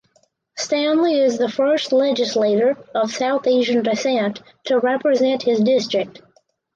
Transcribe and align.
Stanley 0.57 1.13
is 1.19 1.37
the 1.37 1.47
first 1.47 1.91
legislator 1.93 2.75
of 2.95 3.11
South 3.11 3.45
Asian 3.45 3.83
descent 3.83 4.41
to 4.63 4.79
represent 4.79 5.43
his 5.43 5.59
district. 5.59 6.23